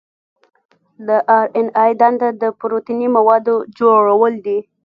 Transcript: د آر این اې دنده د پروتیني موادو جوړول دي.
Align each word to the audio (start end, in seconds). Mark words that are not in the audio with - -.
د 1.07 1.09
آر 1.37 1.45
این 1.55 1.67
اې 1.83 1.91
دنده 1.99 2.29
د 2.41 2.43
پروتیني 2.59 3.07
موادو 3.17 3.55
جوړول 3.79 4.33
دي. 4.45 4.59